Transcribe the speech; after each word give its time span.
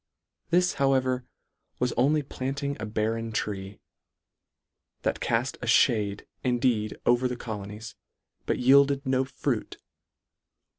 This, 0.49 0.73
however, 0.81 1.25
was 1.77 1.91
only 1.93 2.23
planting 2.23 2.75
a 2.79 2.87
barren 2.87 3.31
tree, 3.31 3.79
that 5.03 5.21
call: 5.21 5.43
a 5.61 5.67
lhade 5.87 6.25
indeed 6.43 6.97
over 7.05 7.27
the 7.27 7.35
colonies, 7.37 7.93
but 8.47 8.57
yielded 8.57 9.05
no 9.05 9.25
fruit. 9.25 9.77